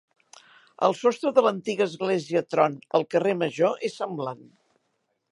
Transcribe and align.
El 0.85 0.95
sostre 0.99 1.31
de 1.35 1.43
l'antiga 1.47 1.85
església 1.89 2.43
Tron 2.53 2.77
al 2.99 3.05
Carrer 3.15 3.35
Major 3.43 3.85
és 3.91 3.99
semblant. 4.01 4.41